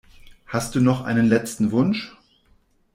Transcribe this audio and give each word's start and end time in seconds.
Hast 0.47 0.73
du 0.73 0.81
noch 0.81 1.05
einen 1.05 1.27
letzten 1.27 1.71
Wunsch? 1.71 2.15